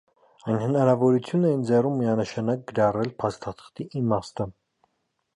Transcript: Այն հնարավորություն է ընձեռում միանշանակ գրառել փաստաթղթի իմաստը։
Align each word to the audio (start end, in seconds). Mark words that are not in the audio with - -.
Այն 0.51 0.55
հնարավորություն 0.61 1.43
է 1.49 1.51
ընձեռում 1.57 1.99
միանշանակ 1.99 2.63
գրառել 2.71 3.11
փաստաթղթի 3.25 3.87
իմաստը։ 4.01 4.49